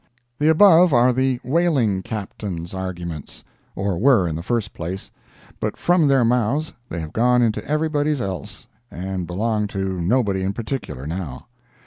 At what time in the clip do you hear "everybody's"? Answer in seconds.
7.67-8.19